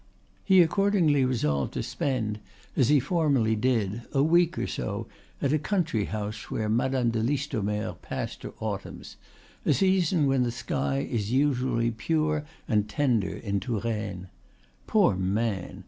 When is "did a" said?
3.55-4.23